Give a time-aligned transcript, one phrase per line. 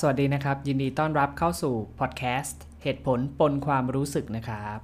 [0.00, 4.78] สวัสดีนะครับ ยินดีต้อนรับเข้าสู่พอดแคสต์เหตุผลปนความรู้สึกนะครับ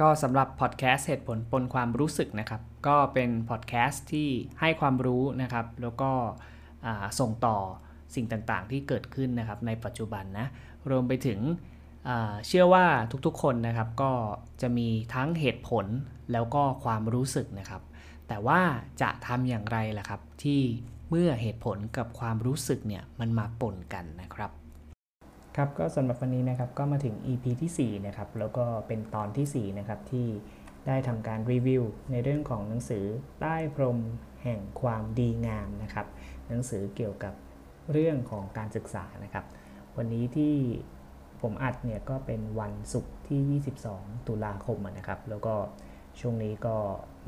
[0.00, 4.28] ก็สำหรับพอดแคสต์เหตุผลปนความรู้สึกนะครับ ก็เป็นพอดแคสต์ที่
[4.60, 6.10] ให้ความรู้นะครับ แล้วก็
[7.20, 7.58] ส่งต่อ
[8.14, 10.46] สิ่งต่างๆ ที่เกิดขึ้นนะครับ ในปัจจุบันนะ
[10.90, 11.38] รวมไปถึง
[12.46, 12.86] เชื่อว่า
[13.26, 14.12] ทุกๆคนนะครับ ก็
[14.60, 15.86] จะมีทั้งเหตุผล
[16.32, 17.82] แล้วก็ความรู้สึกนะครับ
[18.28, 18.60] แต่ว่า
[19.02, 20.60] จะทำอย่างไรล่ะครับที่
[21.12, 24.50] เมื่อเหตุผลกับความรู้สึกเนี่ยมันมาปนกันนะครับ
[25.56, 30.26] ครับก็สำหรับวันนี้นะครับก็มาถึง EP ที่4นะครับแล้วก็เป็นตอนที่4นะครับที่
[30.86, 33.04] ได้ทำการรีวิวในเรื่องของหนังสือ
[33.40, 33.98] ใต้พรม
[34.42, 36.06] แห่งความดีงามนะครับ
[36.48, 37.34] หนังสือเกี่ยวกับ
[37.92, 39.44] เรื่องของการศึกษานะครับ
[39.96, 40.54] วันนี้ที่
[41.40, 45.54] ผมอัดเนี่ยก็เป็นวันศุกร์ที่ 22 ตุลาคมนะครับ แล้วก็
[46.20, 46.76] ช่วงนี้ก็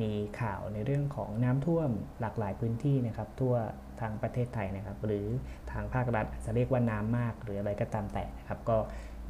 [0.03, 1.91] มีข่าวในเรื่องของน้ำท่วม
[2.21, 3.55] หลากหลายพื้นที่นะครับ ทั่ว
[4.01, 5.27] ทางประเทศไทยนะครับ หรือ
[5.73, 8.79] ทางภาครัฐอาจจะเรียกว่าน้ำมาก หรืออะไรก็ตามแต่นะครับ ก็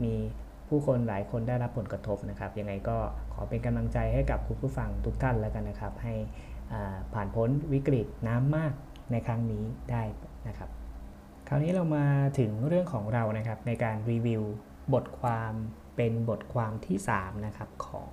[0.04, 0.14] มี
[0.68, 2.96] ผู้คนหลายคนได้รับผลกระทบนะครับ ยังไงก็
[3.34, 6.14] ขอเป็นกำลังใจให้กับคุณผู้ฟังทุกท่านแล้วกันนะครับ ให้
[7.14, 8.72] ผ่านพ้นวิกฤตน้ำมาก
[9.12, 10.02] ในครั้งนี้ได้
[10.48, 10.70] นะครับ
[11.48, 12.06] คราวนี้เรามา
[12.38, 14.42] ถึงเรื่องของเรานะครับในการรีวิว
[14.94, 15.52] บทความ
[15.96, 18.10] เป็นบทความที่ 3 นะครับของ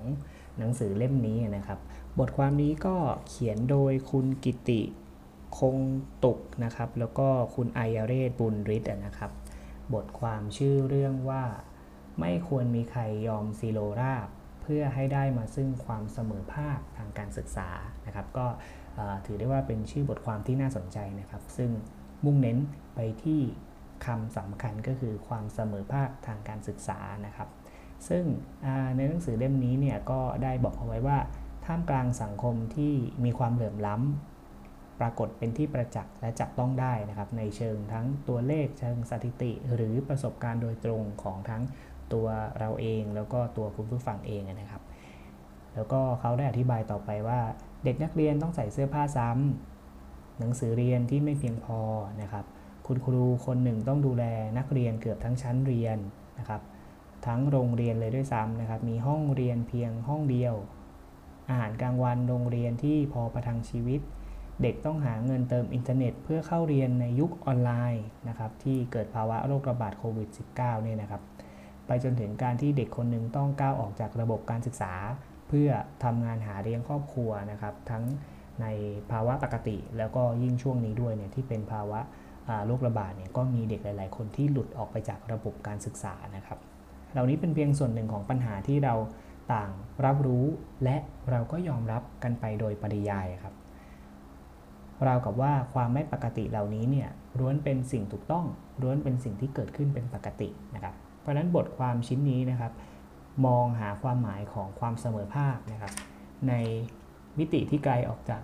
[0.60, 1.80] หนังสือเล่มนี้นะครับ
[2.20, 2.96] บทความนี้ก็
[3.28, 4.82] เขียนโดยคุณกิติ
[5.58, 5.78] คง
[6.24, 9.32] ตุกนะครับ แล้วก็คุณไอยเรศบุญฤทธิ์นะครับ
[9.94, 11.44] บทความชื่อเรื่องว่า
[12.20, 14.28] ไม่ควรมีใครยอมซีโรราบ
[14.62, 17.70] เพื่อให้ได้มาซึ่งความเสมอภาคทางการศึกษา
[18.06, 18.48] นะครับ ก็
[19.26, 21.70] ถือได้ว่าเป็นชื่อบทความที่น่าสนใจนะครับ ซึ่ง
[22.26, 22.58] มุ่งเน้น
[22.96, 23.42] ไปที่
[24.06, 27.50] คำสำคัญก็คือความเสมอภาคทางการศึกษานะครับ
[28.08, 28.24] ซึ่ง
[28.98, 31.18] ในหนังสือเล่มนี้เนี่ยก็ได้บอกเอาไว้ว่า
[31.66, 41.64] ท่ามกลางสังคมที่มีความเหลื่อมล้ำปรากฏเป็นที่ประจักษ์และจับต้องได้นะครับในเชิงทั้งตัวเลขเชิงสถิติ หรือประสบการณ์โดยตรงของทั้ง
[42.14, 42.28] ตัว
[42.60, 44.82] เราเองแล้วก็ตัวคุณผู้ฟังเองนะครับ
[45.76, 47.40] แล้วก็เขาได้อธิบายต่อไปว่า
[47.84, 51.80] เด็กนักเรียนต้องใส่เสื้อผ้าซ้ำหนังสือเรียนที่ไม่เพียงพอ
[52.22, 52.46] นะครับ
[52.88, 54.26] คุณครูคนหนึ่งต้องดูแล
[54.58, 55.98] นักเรียนเกือบทั้งชั้นเรียน
[56.40, 56.62] นะครับ
[57.28, 60.56] ทั้งโรงเรียนเลยด้วยซ้ำนะครับ มีห้องเรียนเพียงห้องเดียว
[61.50, 64.02] อาหารกลางวันโรงเรียนที่พอประทังชีวิต
[64.62, 71.22] เด็กต้องหาเงินเติมอินเทอร์เน็ต เพื่อเข้าเรียนในยุคออนไลน์นะครับที่เกิดภาวะโรคระบาดโควิด -19 เนี่ยนะครับ
[71.88, 74.94] ไปจนถึงการที่เด็กคนหนึ่งต้องก้าวออกจากระบบการศึกษา
[75.48, 75.70] เพื่อ
[76.04, 78.04] ทำงานหาเลี้ยงครอบครัวนะครับ ทั้ง
[78.62, 78.66] ใน
[79.12, 82.00] ภาวะปกติ แล้วก็ยิ่งช่วงนี้ด้วยเนี่ยที่เป็นภาวะ
[82.66, 86.60] โรคระบาดเนี่ยก็มีเด็กหลาย ๆ คนที่หลุดออกไปจากระบบการศึกษานะครับ
[87.12, 88.96] เหล่านี้เป็นเพียงส่วนหนึ่งของปัญหาที่เรา
[89.54, 89.70] ต่าง
[90.06, 90.46] รับรู้
[90.84, 90.98] และ
[91.32, 93.56] เราก็ยอมรับกันไปโดยปริยายครับ
[95.06, 97.10] เรากับว่าความไม่ปกติเหล่านี้เนี่ย
[97.40, 98.46] ล้วนเป็นสิ่งถูกต้อง
[98.82, 102.72] ล้วนเป็นสิ่งที่เกิดขึ้นเป็นปกตินะครับ เพราะฉะนั้นบทความชิ้นนี้นะครับ
[103.46, 105.94] มองหาความหมายของความเสมอภาคนะครับ
[106.48, 106.54] ใน
[107.38, 108.42] มิติที่ไกลออกจาก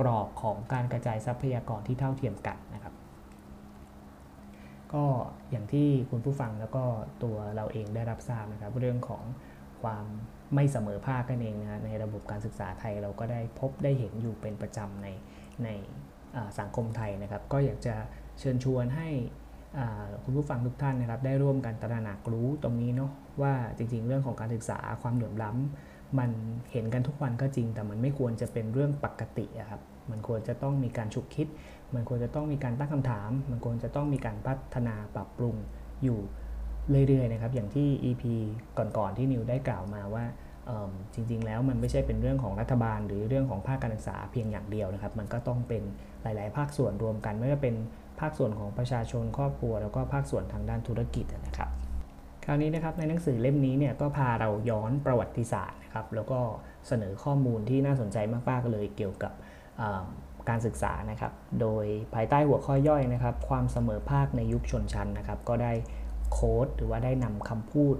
[0.00, 2.94] กรอบของการกระจายทรัพยากรที่เท่าเทียมกันนะครับ
[4.94, 5.04] ก็
[5.50, 6.84] อย่างที่คุณผู้ฟังแล้วก็
[7.22, 9.22] ตัวเราเองได้รับทราบนะครับเรื่องของ
[9.82, 10.04] ความ
[10.54, 15.08] ไม่เสมอภาคกันเองนะในระบบการศึกษาไทยเราก็ได้พบได้เห็นอยู่เป็นประจำใน
[15.64, 15.68] ใน
[16.58, 17.94] สังคมไทยนะครับ ก็อยากจะ
[18.38, 19.08] เชิญชวนให้
[20.24, 23.10] คุณผู้ฟังทุกท่านนะครับ ได้ร่วมกันตระหนักรู้ตรงนี้เนาะ
[23.42, 26.30] ว่าจริงๆ เรื่องของการศึกษาความเหลื่อมล้ำมัน
[26.72, 29.80] เห็นกันทุกวันก็จริง แต่มันไม่ควรจะเป็นเรื่องปกติครับ
[30.10, 31.46] มันควรจะต้องมีการฉุกคิด
[31.94, 35.56] มันควรจะต้องมีการตั้งคำถาม มันควรจะต้องมีการพัฒนาปรับปรุง
[36.04, 36.18] อยู่
[37.08, 38.22] เรื่อยๆนะครับอย่างที่ EP
[38.78, 40.24] ก่อนๆที่นิวได้กล่าวมาว่า
[41.14, 45.82] จริง ๆ แล้วมันไม่ใช่เป็นเรื่องของรัฐบาล หรือเรื่องของภาคการศึกษาเพียงอย่างเดียวนะครับ มันก็ต้องเป็น
[46.22, 47.74] หลาย ๆ ภาคส่วนรวมกัน ไม่ว่าเป็น
[48.20, 51.70] ภาคส่วนของประชาชนครอบครัว แล้วก็ภาคส่วนทางด้านธุรกิจนะครับ
[52.44, 56.40] คราวนี้นะครับในหนังสือเล่มนี้เนี่ยก็พาเราย้อนประวัติศาสตร์นะครับแล้วก็
[56.88, 58.16] เสนอข้อมูลที่น่าสนใจ
[58.50, 59.32] มากๆเลยเกี่ยวกับ
[60.50, 65.72] การศึกษานะครับ โดยภายใต้หัวข้อย่อยนะครับ ความเสมอภาคในยุคชนชั้นนะครับ ก็ได้
[66.32, 67.96] โค้ดหรือว่าได้นำคำพูด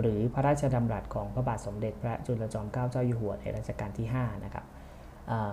[0.00, 4.64] หรือพระราชดำรัสของพระบาทสมเด็จพระจุลจอมเกล้าเจ้าอยู่หัวในรัชกาลที่ 5 นะครับ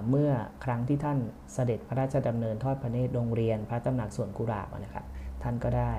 [0.10, 0.32] เมื่อ
[0.66, 1.18] ครั้งที่ท่าน
[1.54, 5.06] เสด็จพระราชดำเนินทอดพระเนตรโรงเรียนพระตำหนักสวนกุหลาบนะครับ
[5.44, 5.94] ท่านก็ได้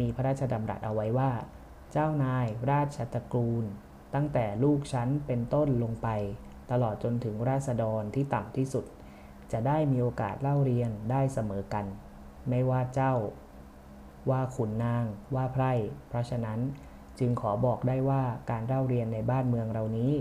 [0.00, 1.30] มีพระราชดำรัสเอาไว้ว่า
[1.92, 3.64] เจ้านายราชตระกูล
[4.14, 6.08] ตั้งแต่ลูกชั้นเป็นต้นลงไป
[6.70, 8.84] ตลอดจนถึงราษฎรที่ต่ำที่สุด
[9.52, 11.84] จะได้มีโอกาสเล่าเรียนได้เสมอกัน
[12.48, 13.14] ไม่ว่าเจ้า
[14.30, 15.72] ว่าขุนนาง ว่าไพร่
[16.08, 16.58] เพราะฉะนั้น
[17.18, 20.12] จึงขอบอกได้ว่าการเล่าเรียนในบ้านเมืองเรานี้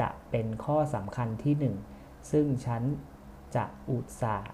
[0.00, 1.76] จะเป็นข้อสำคัญที่หนึ่ง
[2.30, 2.82] ซึ่งฉัน
[3.56, 4.50] จะอุตส่าห์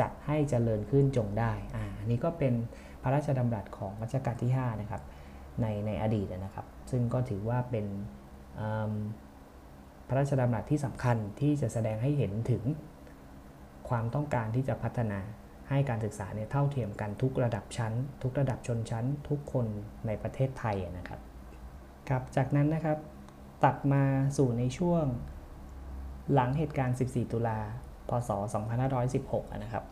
[0.00, 2.54] จัดให้เจริญขึ้นจงได้ อ่านนี้ก็เป็น
[3.02, 5.02] พระราชดำรัสของรัชกาลที่ 5 นะครับ
[5.60, 7.86] ในในอดีตนะครับ ซึ่งก็ถือว่าเป็น
[10.08, 12.62] พระราชดำรัสที่สำคัญที่จะแสดงให้เห็นถึง
[13.88, 15.20] ความต้องการที่จะพัฒนา
[15.68, 19.66] ให้การศึกษาเนี่ยเท่าเทียมกันทุกระดับชั้น ทุกระดับชนชั้น ทุกคน
[20.06, 21.20] ในประเทศไทยนะครับ
[22.08, 22.98] ครับจากนั้นนะครับ
[23.64, 24.02] ตัดมา
[24.36, 25.04] สู่ในช่วง
[26.32, 27.58] หลังเหตุการณ์ 14 ตุลา
[28.08, 28.30] พศ
[28.96, 29.84] 2516 นะครับ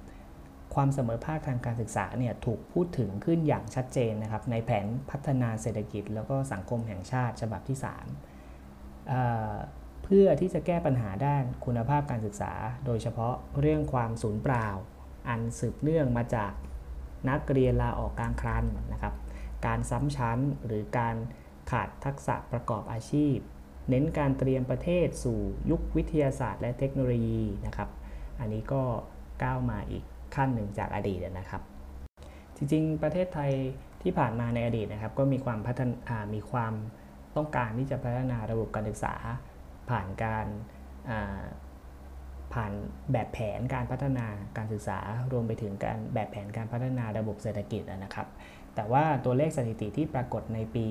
[0.75, 7.87] ความเสมอภาคทางการศึกษาเนี่ยถูกพูดถึงขึ้นอย่างชัดเจนนะครับ ในแผนพัฒนาเศรษฐกิจแล้วก็สังคมแห่งชาติฉบับที่ 3
[10.09, 12.53] เพื่อที่จะแก้ปัญหาด้านคุณภาพการศึกษา
[12.87, 14.69] โดยเฉพาะเรื่องความสูญเปล่า
[15.29, 16.53] อันสืบเนื่องมาจาก
[17.29, 19.15] นักเรียนลาออกกลางครันนะครับ
[19.67, 21.17] การซ้ำชั้นหรือการ
[21.71, 23.37] ขาดทักษะประกอบอาชีพ
[23.89, 25.39] เน้นการเตรียมประเทศสู่
[25.71, 27.89] ยุควิทยาศาสตร์ และเทคโนโลยีนะครับ
[28.41, 28.83] อันนี้ก็
[29.43, 30.05] ก้าวมาอีก
[30.35, 31.63] ขั้นหนึ่งจากอดีตนะครับ
[32.57, 33.53] จริงๆ ประเทศไทย
[34.03, 36.73] ที่ผ่านมาในอดีตนะครับ ก็มีความพัฒนามีความ
[37.37, 39.15] ต้องการที่จะพัฒนาระบบการศึกษา
[39.91, 40.47] ผ่านการ
[42.53, 42.73] ผ่าน
[43.13, 44.99] แบบแผนการพัฒนาการศึกษา
[45.33, 48.27] รวมไปถึงการแบบแผนการพัฒนาระบบเศรษฐกิจนะครับ
[48.75, 50.87] แต่ว่าตัวเลขสถิติที่ปรากฏในปี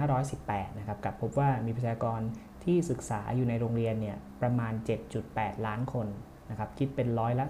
[0.00, 2.20] 2518 นะครับกับพบว่ามีประชากร
[2.64, 4.72] ที่ศึกษาอยู่ในโรงเรียนเนี่ยประมาณ
[5.18, 6.06] 7.8 ล้านคน
[6.50, 7.44] นะครับคิดเป็นร้อยละ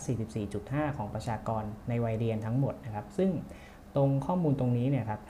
[0.47, 3.31] 44.5 ของประชากรในวัยเรียนทั้งหมดนะครับ ซึ่ง
[3.97, 5.21] ตรงข้อมูลตรงนี้เนี่ยครับ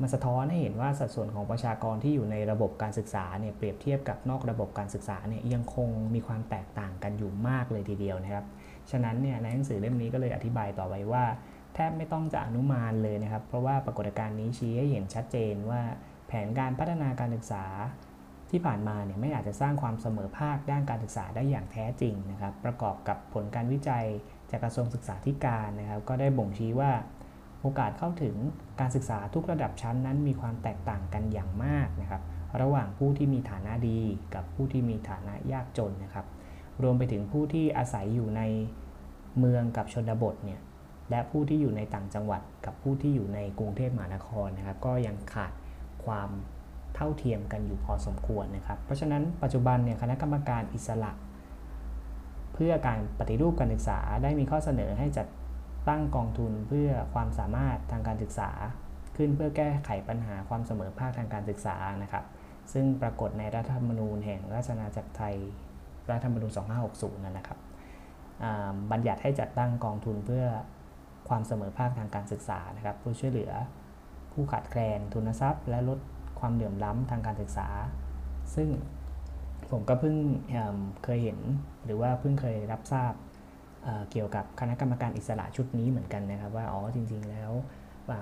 [0.00, 8.44] มันสะท้อนให้เห็นว่าสัดส่วนของประชากรที่อยู่ในระบบการศึกษาเนี่ยเปรียบเทียบกับนอกระบบการศึกษาเนี่ยยังคงมีความแตกต่างกันอยู่มากเลยทีเดียวนะครับ
[8.90, 11.24] ฉะนั้นเนี่ยในหนังสือเล่มนี้ก็เลยอธิบายต่อไปว่า
[11.74, 15.80] แทบไม่ต้องจะอนุมานเลยนะครับ เพราะว่าปรากฏการณ์นี้ชี้ให้เห็นชัดเจนว่า
[16.28, 17.64] แผนการพัฒนาการศึกษา
[18.50, 24.04] ที่ผ่านมาเนี่ยไม่อาจจะสร้างความเสมอภาคด้านการศึกษาได้อย่างแท้จริงนะครับ ประกอบกับผลการวิจัย
[24.50, 26.90] จากกระทรวงศึกษาธิการนะครับ ก็ได้บ่งชี้ว่า
[27.66, 28.36] โอกาสเข้าถึง
[28.80, 32.22] การศึกษาทุกระดับชั้นนั้นมีความแตกต่างกันอย่างมากนะครับ
[32.60, 34.00] ระหว่างผู้ที่มีฐานะดี
[34.34, 36.26] กับผู้ที่มีฐานะยากจนนะครับ
[36.82, 38.42] รวมไปถึงผู้ที่อาศัยอยู่ใน
[39.38, 40.60] เมืองกับชนบทเนี่ย
[41.10, 45.52] และผู้ที่อยู่ในต่างจังหวัดกับผู้ที่อยู่ในกรุงเทพมหานครนะครับ ก็ยังขาด
[46.04, 46.30] ความ
[46.94, 51.12] เท่าเทียมกันอยู่พอสมควรนะครับ เพราะฉะนั้นปัจจุบันเนี่ยคณะกรรมการอิสระ
[52.54, 55.26] เพื่อการปฏิรูปการศึกษาได้มีข้อเสนอให้จัด
[55.88, 58.50] ตั้งกองทุนเพื่อความสามารถทางการศึกษา
[59.16, 62.24] ขึ้นเพื่อแก้ไขปัญหาความเสมอภาคทางการศึกษานะครับ
[62.72, 65.36] ซึ่งปรากฏในรัฐธรรมนูญแห่งราชอาณาจักรไทย
[66.10, 66.50] รัฐธรรมนูญ
[66.88, 67.58] 2560นะครับ
[68.90, 70.44] บัญญัติให้จัดตั้งกองทุนเพื่อ
[71.28, 73.52] ความเสมอภาคทางการศึกษานะครับเพื่อช่วยเหลือ
[74.32, 75.98] ผู้ขาดแคลนทุนทรัพย์ และลด
[76.40, 77.68] ความเหลื่อมล้ำทางการศึกษา
[78.54, 78.68] ซึ่ง
[79.70, 80.16] ผมก็เพิ่ง
[81.04, 81.38] เคยเห็น
[81.84, 83.12] หรือว่าเพิ่งเคยรับทราบ
[84.10, 87.52] เกี่ยวกับคณะกรรมการอิสระชุดนี้เหมือนกันนะครับ ว่าอ๋อจริง ๆ แล้ว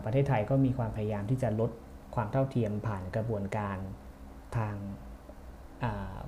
[0.04, 1.70] ประเทศไทยก็มีความพยายามที่จะลด
[2.14, 3.78] ความเท่าเทียมผ่านกระบวนการ
[4.56, 4.74] ทาง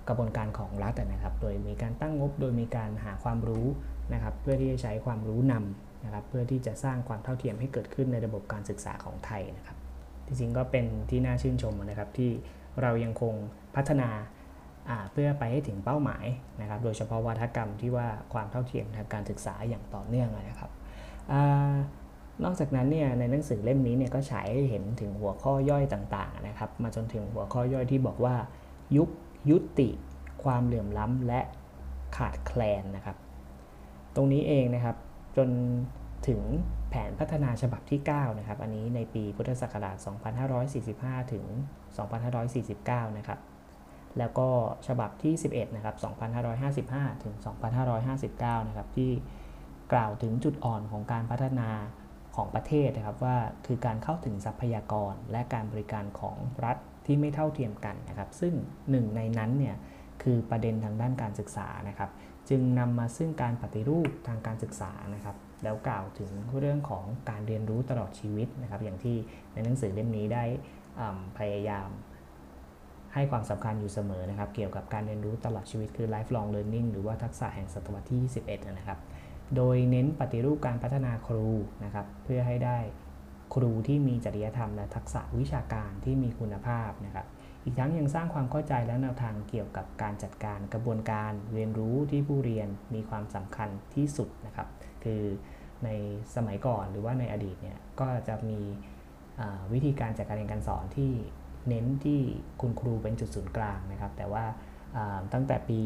[0.09, 3.67] กระบวนการของรัฐนะครับ โดยมีการตั้งงบ โดยมีการหาความรู้
[4.13, 9.77] นะครับ เพื่อที่จะใช้ความรู้นำนะครับ เพื่อที่จะสร้างความเท่าเทียมให้เกิดขึ้นในระบบการศึกษาของไทยนะครับ
[10.27, 12.31] จริงๆก็เป็นที่น่าชื่นชมนะครับที่
[12.83, 13.35] เรายังคง
[13.77, 14.09] พัฒนา
[15.13, 16.27] เพื่อไปให้ถึงเป้าหมาย
[16.61, 20.71] นะครับ โดยเฉพาะวัฒกรรมที่ว่าความเท่าเทียมทางการศึกษาอย่างต่อเนื่องนะครับ
[21.33, 21.35] อ
[22.45, 28.35] นอกจากนั้นเนี่ยในหนังสือเล่มนี้เนี่ยก็ฉายให้เห็นถึงหัวข้อย่อยต่างๆนะครับ มาจนถึงหัวข้อย่อยที่บอกว่า
[28.97, 29.09] ยุค
[29.51, 29.89] ยุติ
[30.45, 31.41] ความเหลื่อมล้ำและ
[32.17, 33.17] ขาดแคลนนะครับ
[34.17, 34.97] ตรงนี้เองนะครับ
[35.37, 35.49] จน
[36.29, 36.41] ถึง
[36.91, 39.97] แผนพัฒนาฉบับที่ 9 นะครับ อันนี้ในปีพุทธศักราช
[40.85, 41.45] 2545 ถึง
[42.31, 43.39] 2549 นะครับ
[44.19, 44.49] แล้วก็
[44.87, 45.97] ฉบับที่ 11 นะครับ
[47.15, 47.35] 2555 ถึง
[48.03, 49.11] 2559 นะครับ ที่
[49.93, 51.69] กล่าวถึงจุดอ่อนของการพัฒนา
[52.37, 58.53] ของประเทศนะครับว่าคือการเข้าถึงทรัพยากรและการบริการของรัฐที่ไม่เท่าเทียมกันนะครับ ซึ่ง
[58.91, 59.77] หนึ่งในนั้นเนี่ย
[60.23, 62.11] คือประเด็นทางด้านการศึกษานะครับ
[62.49, 69.17] จึงนำมาซึ่งการปฏิรูปทางการศึกษานะครับ แล้วกล่าวถึงเรื่องของการเรียนรู้ตลอดชีวิตนะครับ อย่างที่
[69.53, 70.45] ในหนังสือเล่มนี้ได้
[71.39, 71.89] พยายาม
[73.17, 78.99] ให้ความสำคัญอยู่เสมอนะครับ เกี่ยวกับการเรียนรู้ตลอดชีวิตคือ lifelong learning หรือว่าทักษะแห่งศตวรรษที่ 21 นะครับ
[79.57, 81.49] โดยเน้นปฏิรูปการพัฒนาครู
[81.85, 82.79] นะครับ เพื่อให้ได้
[83.55, 87.27] ครูที่มีจริยธรรมและทักษะวิชาการที่มีคุณภาพนะครับ
[87.65, 94.69] อีกทั้งยังสร้างความเข้าใจและแนวทางเกี่ยวกับการจัดการกระบวนการเรียนรู้ที่ผู้เรียนมีความสำคัญที่สุดนะครับ
[95.05, 95.23] คือ
[95.85, 95.91] ใน
[96.35, 98.61] สมัยก่อนหรือว่าในอดีตเนี่ยก็จะมี
[99.73, 101.13] วิธีการจัดการเรียนการสอนที่
[101.69, 102.21] เน้นที่
[102.61, 104.45] คุณครูเป็นจุดศูนย์กลางนะครับ แต่ว่า
[105.33, 105.81] ตั้งแต่ปี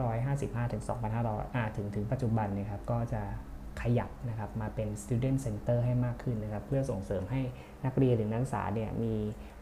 [0.00, 0.82] 2555 ถึง
[1.28, 3.22] 2500ถึงถึงปัจจุบันนะครับ ก็จะ
[3.82, 7.40] ขยับนะครับมาเป็น student center ให้มากขึ้นนะครับ เพื่อส่งเสริมให้
[7.84, 9.14] นักเรียนหรือนักศึกษาเนี่ยมี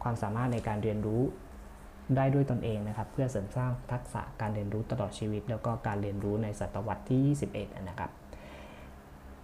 [0.02, 1.22] ความสามารถในการเรียนรู้
[2.16, 8.10] ได้ด้วยตนเองนะครับ เพื่อเสริมสร้างทักษะการเรียนรู้ตลอดชีวิต แล้วก็การเรียนรู้ในศตวรรษที่ 21 นะครับ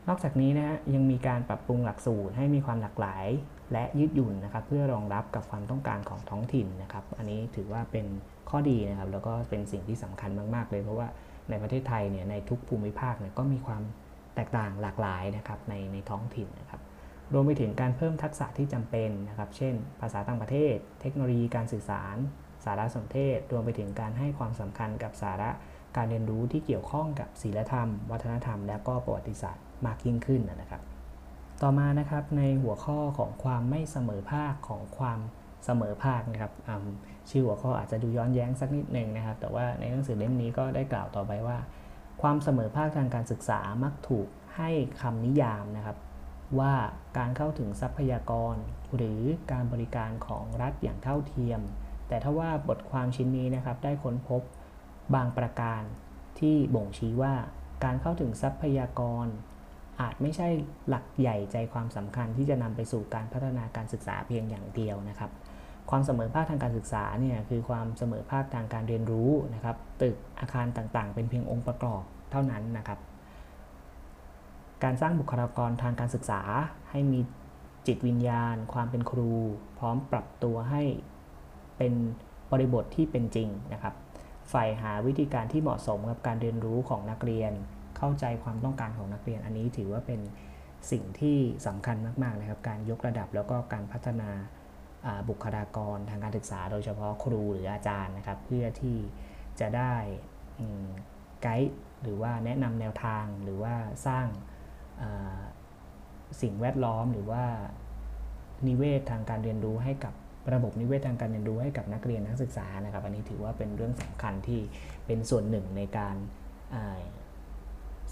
[0.08, 3.26] นอกจากนี้นะฮะยังมีการปรับปรุงหลักสูตรให้มีความหลากหลาย
[3.72, 8.06] และยืดหยุ่นนะครับเพื่อรองรับกับความต้องการของท้องถิ่นนะครับ อันนี้ถือว่าเป็น
[8.50, 11.08] ข้อดีนะครับ แล้วก็เป็นสิ่งที่สำคัญมากๆ เลย เพราะว่า
[11.50, 13.82] ในประเทศไทยเนี่ยในทุกภูมิภาคเนี่ยก็มีความ
[14.34, 16.80] แตกต่างหลากหลายนะครับในในท้องถิ่นนะครับ
[17.32, 22.16] รวมไปถึงการเพิ่มทักษะที่จำเป็นนะครับ เช่น ภาษาต่างประเทศ เทคโนโลยีการสื่อสาร
[22.64, 25.50] สารสนเทศ รวมไปถึงการให้ความสำคัญกับสาระ
[25.96, 30.82] การเรียนรู้ที่เกี่ยวข้องกับศีลธรรม วัฒนธรรม และก็ประวัติศาสตร์ มากยิ่งขึ้นนะครับ
[31.62, 35.18] ต่อมานะครับในหัวข้อของความไม่เสมอภาคของความ
[35.64, 36.52] เสมอภาคนะครับ
[37.30, 41.58] ชื่อหัวข้ออาจจะดูย้อนแย้งสักนิดหนึ่งนะครับ แต่ว่าในหนังสือเล่มนี้ก็ได้กล่าวต่อไปว่า
[42.22, 45.96] ความเสมอภาคทางการศึกษามักถูกให้คำนิยามนะครับ
[46.58, 46.74] ว่า
[47.18, 48.56] การเข้าถึงทรัพยากร
[48.96, 49.20] หรือ
[49.52, 51.60] การบริการของรัฐอย่างเท่าเทียม
[52.08, 54.42] แต่ถ้าว่าบทความชิ้นนี้นะครับได้ค้นพบ
[55.14, 55.82] บางประการ
[56.38, 57.34] ที่บ่งชี้ว่า
[57.84, 59.26] การเข้าถึงทรัพยากร
[60.00, 60.48] อาจไม่ใช่
[60.88, 65.30] หลักใหญ่ใจความสำคัญที่จะนำไปสู่การพัฒนาการศึกษาเพียงอย่างเดียวนะครับ
[65.90, 72.98] ความเสมอภาคทางการศึกษาเนี่ยคือความเสมอภาคทางการเรียนรู้นะครับ ตึกอาคารต่างๆ เป็นเพียงองค์ประกอบเท่านั้นนะครับ
[74.84, 76.40] การสร้างบุคลากรทางการศึกษา
[76.90, 77.20] ให้มี
[77.86, 79.32] จิตวิญญาณ ความเป็นครู
[79.78, 80.82] พร้อมปรับตัวให้
[81.78, 81.92] เป็น
[82.52, 83.94] บริบทที่เป็นจริงนะครับ
[84.50, 87.52] ใฝ่หาวิธีการที่เหมาะสมกับการเรียนรู้ของนักเรียน
[87.96, 90.20] เข้าใจความต้องการของนักเรียน อันนี้ถือว่าเป็น
[90.90, 94.30] สิ่งที่สำคัญมากๆนะครับ การยกระดับแล้วก็การพัฒนา
[95.28, 98.96] บุคลากรทางการศึกษา โดยเฉพาะครูหรืออาจารย์นะครับ เพื่อที่
[99.60, 99.94] จะได้
[101.42, 103.74] ไกด์หรือว่าแนะนำแนวทางหรือว่า
[104.06, 104.26] สร้าง
[106.42, 107.44] สิ่งแวดล้อมหรือว่า
[108.68, 110.14] นิเวศทางการเรียนรู้ให้กับ
[110.54, 114.60] ระบบนิเวศทางการเรียนรู้ให้กับนักเรียนนักศึกษานะครับ อันนี้ถือว่าเป็นเรื่องสำคัญที่
[115.06, 116.16] เป็นส่วนหนึ่งในการ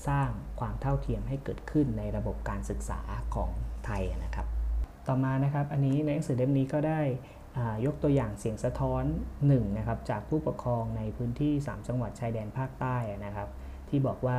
[0.08, 0.28] สร้าง
[0.60, 3.00] ความเท่าเทียมให้เกิดขึ้นในระบบการศึกษา
[3.34, 3.50] ของ
[3.86, 4.46] ไทยนะครับ
[5.06, 7.00] ต่อมานะครับอันนี้ในหนังสือเล่มนี้ก็ได้
[7.86, 9.04] ยกตัวอย่างเสียงสะท้อน
[9.42, 13.48] 1นะครับจากผู้ปกครองในพื้นที่ 3 จังหวัดชายแดนภาคใต้นะครับ
[13.88, 14.38] ที่บอกว่า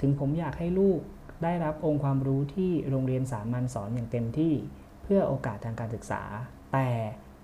[0.00, 1.00] ถึงผมอยากให้ลูก
[1.44, 4.52] ได้รับองค์ความรู้ที่โรงเรียนสามัญสอนอย่างเต็มที่
[5.02, 6.22] เพื่อโอกาสทางการศึกษา
[6.72, 6.88] แต่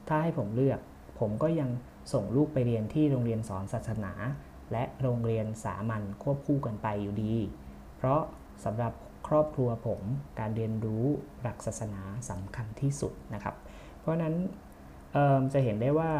[0.08, 0.80] ถ้าให้ผมเลือก
[1.20, 1.70] ผมก็ยัง
[2.12, 4.12] ส่งลูกไปเรียนที่โรงเรียนสอนศาสนา
[4.72, 7.34] และโรงเรียนสามัญควบคู่กันไปอยู่ดี
[7.96, 8.20] เพราะ
[8.64, 8.92] สำหรับ
[9.28, 10.00] ครอบครัวผม
[10.38, 11.04] การเรียนรู้
[11.42, 13.54] หลักศาสนาสำคัญที่สุดนะครับ
[14.00, 14.34] เพราะนั้น
[15.52, 16.12] จะเห็นได้ว่า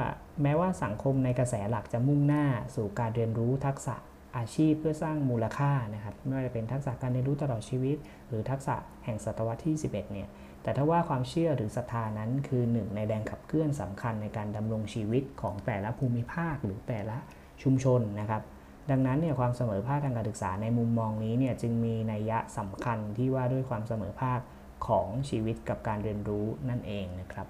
[0.42, 3.96] แม้ว่าสังคมในกระแสหลักจะมุ่งหน้าสู่การเรียนรู้ทักษะ
[4.36, 7.96] อาชีพเพื่อสร้างมูลค่านะครับไม่ว่าจะเป็นทักษะการเรียนรู้ตลอดชีวิต
[8.28, 10.28] หรือทักษะแห่งศตวรรษที่ 11 เนี่ย
[10.62, 17.18] แต่ถ้าว่าความเชื่อหรือศรัทธานั้นคือหนึ่งในแรงขับเคลื่อนสำคัญในการดำรงชีวิตของแต่ละภูมิภาคหรือแต่ละ
[17.62, 18.42] ชุมชนนะครับ
[18.90, 24.40] ดังนั้นเนี่ยความเสมอภาคทางการศึกษาในมุมมองนี้เนี่ยจึงมีนัยยะสำคัญที่ว่าด้วยความเสมอภาค
[24.86, 27.46] ของชีวิตกับการเรียนรู้นั่นเองนะครับ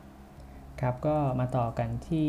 [0.81, 2.29] ครับก็มาต่อกันที่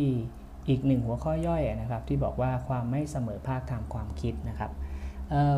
[0.70, 4.72] อีกหนึ่งหัวข้อย่อยนะครับที่บอกว่าความไม่เสมอภาคทางความคิดนะครับ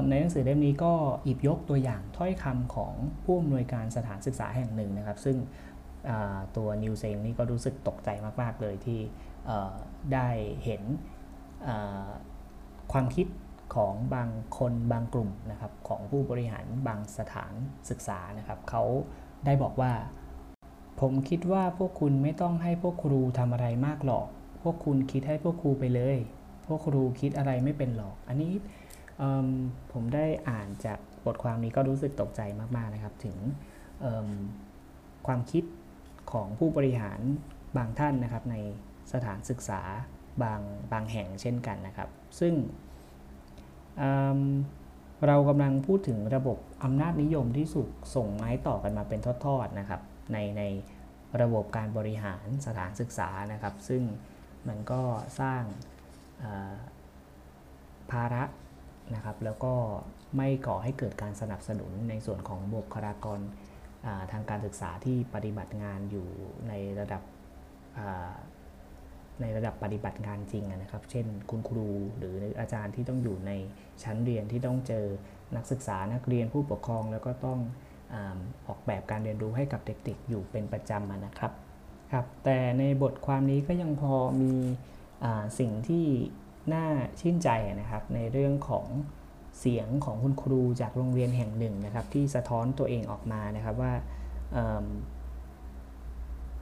[0.10, 0.94] ในหนังสือเล่มนี้ก็
[1.26, 5.38] หยิบยกตัวอย่างถ้อยคำของผู้อำนวยการสถานศึกษาแห่งหนึ่งนะครับ ซึ่ง
[6.58, 8.10] ตัวนิวเซงนี่ก็รู้สึกตกใจ
[8.42, 9.00] มาก ๆ เลยที่
[10.14, 10.30] ได้
[10.66, 10.82] เห็น
[12.92, 13.28] ความคิด
[13.76, 17.54] ของบางคนบางกลุ่มนะครับของผู้บริหารบางสถาน
[17.90, 18.84] ศึกษานะครับเขา
[19.46, 19.92] ได้บอกว่า
[21.02, 24.28] ผมคิดว่าพวกคุณไม่ต้องให้พวกครูทำอะไรมากหรอก
[24.64, 26.18] พวกคุณคิดให้พวกครูไปเลย
[26.68, 28.54] พวกครูคิดอะไรไม่เป็นหรอก อันนี้
[29.92, 32.42] ผมได้อ่านจากบทความนี้ก็รู้สึกตกใจ
[32.76, 33.38] มากๆนะครับ ถึง
[35.28, 35.64] ความคิด
[36.32, 37.20] ของผู้บริหาร
[37.78, 38.56] บางท่านนะครับใน
[39.14, 39.82] สถานศึกษา
[40.42, 40.60] บาง
[40.92, 42.10] บางแห่งเช่นกันนะครับ
[42.40, 42.54] ซึ่ง
[45.28, 50.02] เรากำลังพูดถึงระบบอำนาจนิยมที่สุกส่งไม้ต่อกันมาเป็นทอดๆนะครับ
[50.34, 50.64] ในใน
[51.42, 54.04] ระบบการบริหารสถานศึกษานะครับ ซึ่ง
[54.68, 55.02] มันก็
[55.40, 55.64] สร้าง
[58.12, 58.44] ภาระ
[59.16, 59.74] นะครับ แล้วก็
[60.38, 63.40] ไม่ก่อให้เกิดการสนับสนุนในส่วนของบุคลากร
[64.32, 66.28] ทางการศึกษาที่ปฏิบัติงานอยู่
[66.68, 67.22] ในระดับ
[69.42, 73.52] ในระดับปฏิบัติงานจริงนะครับ เช่น คุณครูหรืออาจารย์ที่ต้องอยู่ใน
[74.04, 75.06] ชั้นเรียนที่ต้องเจอ
[75.56, 77.60] นักศึกษานักเรียนผู้ปกครอง แล้วก็ต้อง
[78.68, 81.52] ออกแบบการเรียนรู้ให้กับเด็กๆ อยู่เป็นประจำนะครับ
[82.12, 84.54] ครับแต่ในบทความนี้ก็ยังพอมี
[85.60, 86.06] สิ่งที่
[86.74, 86.86] น่า
[87.20, 87.50] ชื่นใจ
[87.80, 88.86] นะครับ ในเรื่องของ
[89.60, 93.94] เสียงของคุณครูจากโรงเรียนแห่งหนึ่งนะครับ ที่สะท้อนตัวเองออกมานะครับว่า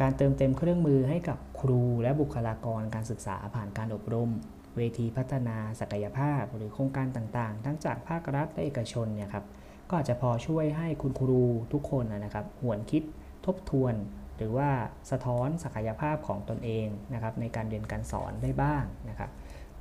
[0.01, 4.31] การเติมเต็มเครื่องมือให้กับครูและบุคลากรการศึกษาผ่านการอบรม
[4.77, 9.45] เวทีพัฒนาศักยภาพ หรือโครงการต่างๆ ทั้งจากภาครัฐและเอกชนเนี่ยครับ
[9.89, 11.43] ก็อาจจะพอช่วยให้คุณครู
[11.73, 13.03] ทุกคนนะครับหวนคิด
[13.45, 13.93] ทบทวน
[14.37, 14.69] หรือว่า
[15.11, 19.31] สะท้อนศักยภาพของตนเองนะครับในการเรียนการสอนได้บ้างนะครับ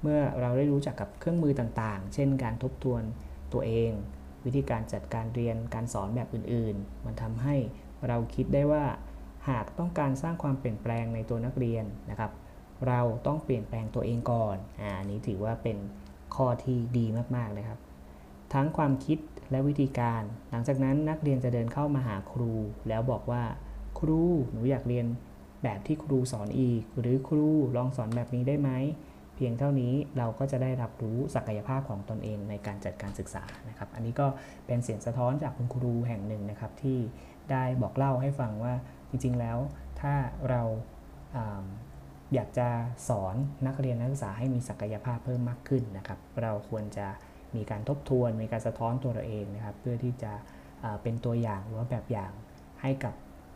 [0.03, 3.03] เมื่อเราได้รู้จักกับเครื่องมือต่างๆ เช่น การทบทวน
[3.53, 3.91] ตัวเอง
[4.45, 7.57] วิธีการจัดการเรียนการสอนแบบอื่นๆ มันทำให้
[8.09, 8.85] เราคิดได้ว่า
[9.49, 12.33] หากต้องการสร้างความเปลี่ยนแปลงในตัวนักเรียนนะครับ
[12.87, 15.77] เราต้องเปลี่ยนแปลงตัวเองก่อนอ่านี้ถือว่าเป็น
[16.35, 17.07] ข้อที่ดี
[17.37, 17.81] มากๆเลยครับ
[18.55, 19.19] ทั้งความคิด
[19.51, 22.53] และวิธีการ หลังจากนั้นนักเรียนจะเดินเข้ามาหาครู
[22.89, 23.43] แล้วบอกว่า
[24.01, 25.07] ครูหนูอยากเรียน
[25.63, 28.71] แบบที่ครูสอนอีก หรือครูลองสอนแบบนี้ได้ไหม
[29.37, 34.27] เพียงเท่านี้เราก็จะได้รับรู้ศักยภาพของตนเองในการจัดการศึกษานะครับ อันนี้ก็
[34.67, 36.99] เป็นเสียงสะท้อนจากคุณครูแห่งหนึ่งนะครับที่
[37.51, 38.75] ได้บอกเล่าให้ฟังว่า
[39.11, 39.59] จริงๆแล้ว
[40.01, 40.15] ถ้า
[40.51, 40.63] เรา
[42.35, 42.69] อยากจะ
[43.09, 43.35] สอน
[43.67, 47.07] นักเรียนนักศึกษาให้มีศักยภาพเพิ่มมากขึ้นนะครับ เราควรจะ
[47.57, 50.33] มีการทบทวน มีการสะท้อนตัวเราเองนะครับ เพื่อที่จะ
[51.03, 52.33] เป็นตัวอย่างหรือว่าแบบอย่าง
[52.83, 53.15] ให้กับ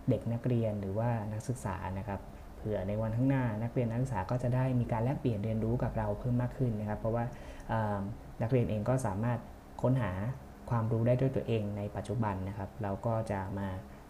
[0.08, 2.20] เด็กนักเรียนหรือว่านักศึกษานะครับ
[2.56, 7.24] เผื่อในวันข้างหน้านักเรียนนักศึกษาก็จะได้มีการแลกเปลี่ยนเรียนรู้กับเราเพิ่มมากขึ้นนะครับ เพราะว่า
[8.42, 9.38] นักเรียนเองก็สามารถ
[9.82, 10.12] ค้นหา
[10.70, 13.68] ความรู้ได้ด้วยตัวเองในปัจจุบันนะครับ เราก็จะมา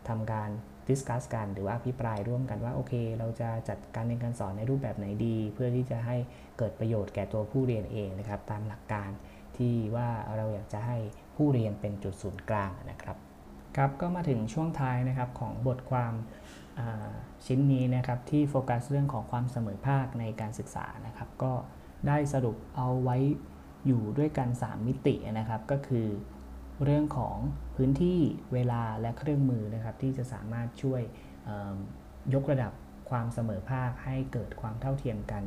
[0.09, 0.51] ทำการ
[0.89, 6.17] ดิสคัสกันหรือว่าอภิปรายร่วมกันว่าโอเค เราจะจัดการเรียนการสอนในรูปแบบไหนดี เพื่อที่จะให้
[6.59, 9.11] เกิดประโยชน์แก่ตัวผู้เรียนเองนะครับ ตามหลักการ
[9.57, 10.99] ที่ว่าเราอยากจะให้
[11.37, 13.17] ผู้เรียนเป็นจุดศูนย์กลางนะครับ
[13.77, 16.13] ครับก็มาถึงช่วงท้ายนะครับของบทความ
[17.47, 21.53] ชิ้นนี้นะครับที่โฟกัสเรื่องของความเสมอภาคในการศึกษานะครับ ก็
[22.09, 23.17] ได้สรุปเอาไว้
[23.87, 26.07] อยู่ด้วยกัน 3 มิตินะครับ ก็คือ
[26.85, 27.37] เรื่องของ
[27.77, 28.19] พื้นที่
[28.53, 31.01] เวลาและเครื่องมือนะครับที่จะสามารถช่วย
[32.35, 32.73] ยกระดับ
[33.11, 35.43] ความเสมอภาคให้เกิดความเท่าเทียมกัน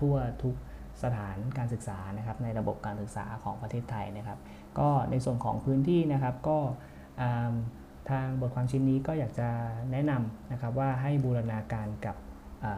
[0.00, 0.54] ทั่วทุก
[1.02, 4.38] สถานการศึกษานะครับในระบบการศึกษาของประเทศไทยนะครับ
[4.78, 6.58] ก็ในส่วนของพื้นที่นะครับก็
[8.10, 9.48] ทางบทความชิ้นนี้ก็อยากจะ
[9.92, 12.16] แนะนำนะครับว่าให้บูรณาการกับ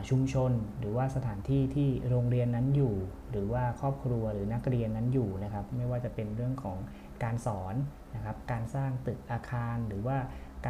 [0.09, 2.95] ชุมชน หรือว่าสถานที่ที่โรงเรียนนั้นอยู่
[3.31, 6.77] หรือว่าครอบครัวหรือนักเรียนนั้นอยู่นะครับ ไม่ว่าจะเป็นเรื่องของ
[7.25, 7.75] การสอน
[8.15, 10.17] นะครับ การสร้างตึกอาคารหรือว่า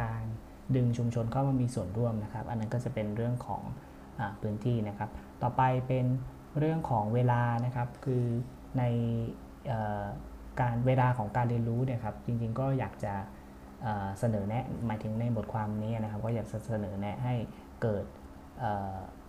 [0.01, 0.23] การ
[0.75, 3.61] ดึงชุมชนเข้ามามีส่วนร่วมนะครับ อันนั้นก็จะเป็นเรื่องของ
[4.19, 5.09] อพื้นที่นะครับ
[5.41, 6.05] ต่อไปเป็น
[6.59, 8.25] เรื่องของเวลานะครับ คือ
[8.77, 8.83] ใน
[10.61, 13.13] การเวลาของการเรียนรู้เนี่ยครับ จริงๆก็อยากจะ
[14.19, 17.35] เสนอแนะหมายถึงในบทความนี้นะครับ ก็อยากเสนอแนะให้
[17.81, 18.05] เกิด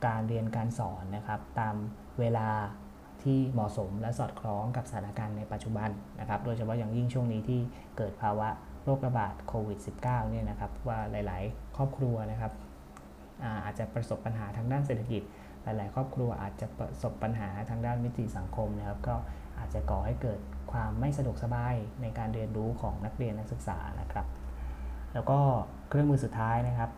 [0.06, 1.74] การเรียนการสอนนะครับ ตาม
[2.20, 2.48] เวลา
[3.24, 7.61] ที่เหมาะสมและสอดคล้องกับสถานการณ์ในปัจจุบันนะครับ โดยเฉพาะอย่างยิ่งช่วงนี้ที่
[7.96, 8.48] เกิดภาวะ
[8.85, 12.52] โรคระบาดโควิด -19 เนี่ยนะครับว่าหลาย ๆ ครอบครัวนะครับ
[13.64, 15.22] อาจจะประสบปัญหาทางด้านเศรษฐกิจ
[15.64, 19.14] หลาย ๆ ครอบครัวอาจจะประสบปัญหาทางด้านมิติสังคมนะครับ ก็
[19.58, 20.40] อาจจะก่อให้เกิด
[20.72, 24.26] ความไม่สะดวกสบายในการเรียนรู้ของนักเรียนนักศึกษานะครับ
[25.14, 25.38] แล้วก็
[25.88, 26.90] เครื่องมือสุดท้ายนะครับ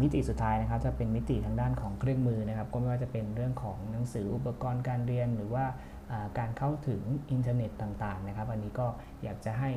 [0.00, 5.64] มิติสุดท้ายนะครับจะเป็นมิติทางด้านของเครื่องมือนะครับ ก็ไม่ว่าจะเป็นเรื่องของหนังสืออุปกรณ์การเรียน หรือว่า
[6.38, 8.86] การเข้าถึงอินเทอร์เน็ตต่างๆนะครับ อันนี้ก็
[9.22, 9.70] อยากจะให้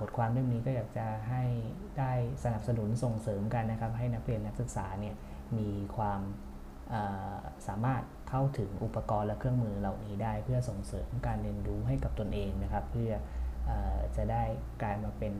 [0.00, 1.44] บทความเรื่องนี้ก็อยากจะให้
[1.98, 2.12] ได้
[2.44, 5.14] สนับสนุนส่งเสริมกันนะครับ ให้นักเรียนนักศึกษาเนี่ย
[5.58, 6.20] มีความ
[7.66, 13.12] สามารถเข้าถึงอุปกรณ์และเครื่องมือเหล่านี้ได้ เพื่อส่งเสริมการเรียนรู้ให้กับตนเองนะครับ เพื่อ
[14.16, 14.42] จะได้
[14.82, 15.34] กลายมาเป็น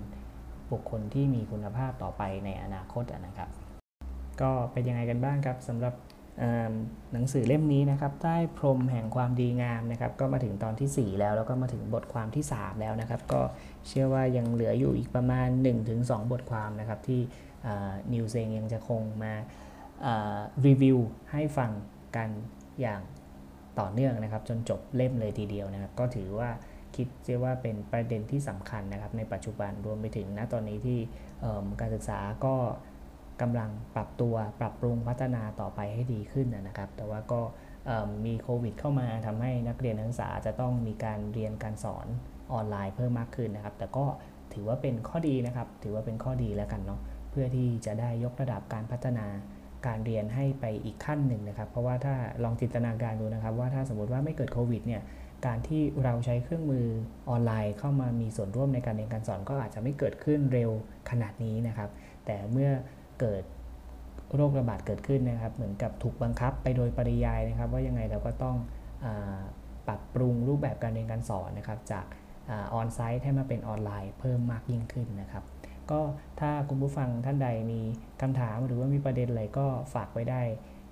[0.73, 3.49] บุคคลที่มีคุณภาพต่อไปในอนาคตนะครับ
[4.41, 5.95] ก็เป็นยังไงกันบ้างครับสำหรับ
[7.13, 13.41] หนังสือเล่มนี้นะครับใต้พรมแห่งความดีงามนะครับ ก็มาถึงตอนที่ 4 แล้ว แล้วก็มาถึงบทความที่ 3 แล้วนะครับ ก็
[13.87, 15.49] เชื่อว่ายังเหลืออยู่อีกประมาณ
[15.91, 17.21] 1-2 บทความนะครับ ที่
[18.13, 19.33] นิวเซงยังจะคงมา
[20.67, 20.99] รีวิว
[21.33, 21.71] ให้ฟัง
[22.17, 22.29] กัน
[22.81, 23.01] อย่าง
[23.81, 26.51] ต่อเนื่องนะครับ จนจบเล่มเลยทีเดียวนะครับ ก็ถือว่า
[26.97, 30.99] คิดเสียว่าเป็นประเด็นที่สำคัญนะครับในปัจจุบันรวมไปถึงณตอนนี้ที่
[31.81, 32.55] การศึกษาก็
[33.41, 37.41] กำลังปรับตัวปรับปรุงพัฒนาต่อไปให้ดีขึ้นนะครับ แต่ว่าก็
[38.27, 42.07] มีโควิดเข้ามาทำให้นักเรียนนักศึกษาจะต้องมีการเรียนการสอน
[42.53, 44.05] ออนไลน์เพิ่มมากขึ้นนะครับ แต่ก็
[44.53, 47.01] ถือว่าเป็นข้อดีนะครับ ถือว่าเป็นข้อดีแล้วกันเนาะ
[47.31, 49.27] เพื่อที่จะได้ยกระดับการพัฒนา
[49.87, 55.03] การเรียนให้ไปอีกขั้นหนึ่งนะครับ เพราะว่าถ้าลองจินตนาการดูนะครับ ว่าถ้าสมมติว่าไม่เกิดโควิดเนี่ย
[55.47, 56.87] การที่เราใช้เครื่องมือ
[57.29, 60.71] ออนไลน์ เข้ามามีส่วนร่วมในการเรียนการสอนก็อาจจะไม่เกิดขึ้นเร็ว
[61.11, 61.91] ขนาดนี้นะครับ
[62.27, 62.71] แต่เมื่อ
[63.21, 63.43] เกิด
[64.35, 68.57] โรคระบาดเกิดขึ้นนะครับ เหมือนกับถูกบังคับไปโดยปริยายนะครับ ว่ายังไงเราก็ต้อง
[69.05, 69.07] อ
[69.89, 72.05] ปรับปรุงรูปแบบการเรียนการสอนนะครับ จาก
[72.49, 75.45] ออนไซต์ให้มาเป็นออนไลน์เพิ่มมากยิ่งขึ้นนะครับ
[75.91, 76.01] ก็
[76.41, 77.81] ถ้าคุณผู้ฟังท่านใดมี
[78.23, 80.43] คำถามหรือว่ามีประเด็นอะไรก็ฝากไว้ได้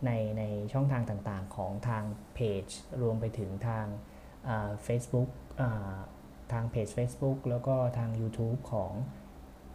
[0.06, 2.64] ในในช่องทางต่างๆ ของทางเพจ
[3.02, 3.86] รวมไปถึงทาง
[4.84, 5.28] เฟซบุ๊ก
[6.52, 8.92] ทางเพจ Facebook แล้วก็ทาง YouTube ของ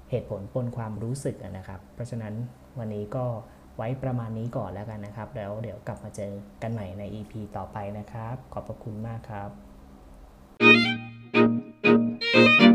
[0.10, 2.34] เหตุผลปนความรู้สึกนะครับ เพราะฉะนั้น
[2.80, 3.26] วันนี้ก็
[3.78, 9.46] ไว้ประมาณนี้ก่อนแล้วกันนะครับ แล้วเดี๋ยวกลับมาเจอกันใหม่ใน EP ต่อไปนะครับ ขอบพระคุณมากครั
[12.70, 12.73] บ